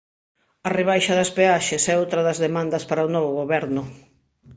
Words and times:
A 0.67 0.69
rebaixa 0.79 1.13
das 1.19 1.33
peaxes 1.37 1.83
é 1.93 1.95
outra 2.01 2.21
das 2.27 2.41
demandas 2.45 2.83
para 2.89 3.07
o 3.07 3.11
novo 3.15 3.31
Goberno. 3.39 3.83